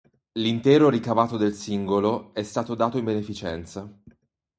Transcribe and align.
L'intero 0.31 0.89
ricavato 0.89 1.37
del 1.37 1.53
singolo 1.53 2.33
è 2.33 2.41
stato 2.41 2.73
dato 2.73 2.97
in 2.97 3.03
beneficenza. 3.03 3.87